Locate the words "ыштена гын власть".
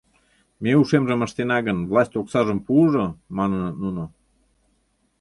1.27-2.17